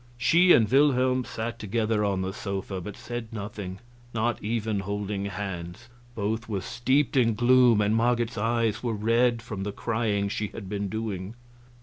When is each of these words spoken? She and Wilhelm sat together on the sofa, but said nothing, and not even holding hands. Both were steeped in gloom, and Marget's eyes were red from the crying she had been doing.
She 0.17 0.51
and 0.51 0.67
Wilhelm 0.67 1.23
sat 1.25 1.59
together 1.59 2.03
on 2.03 2.23
the 2.23 2.33
sofa, 2.33 2.81
but 2.81 2.97
said 2.97 3.31
nothing, 3.31 3.69
and 3.73 3.77
not 4.15 4.41
even 4.43 4.79
holding 4.79 5.25
hands. 5.25 5.89
Both 6.15 6.49
were 6.49 6.61
steeped 6.61 7.15
in 7.15 7.35
gloom, 7.35 7.81
and 7.81 7.95
Marget's 7.95 8.35
eyes 8.35 8.81
were 8.81 8.95
red 8.95 9.43
from 9.43 9.61
the 9.61 9.71
crying 9.71 10.27
she 10.27 10.47
had 10.47 10.67
been 10.67 10.89
doing. 10.89 11.35